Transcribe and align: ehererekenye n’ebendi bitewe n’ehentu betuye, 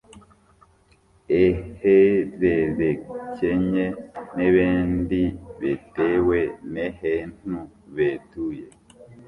ehererekenye 1.43 3.85
n’ebendi 4.35 5.23
bitewe 5.61 6.39
n’ehentu 6.73 7.57
betuye, 7.95 8.65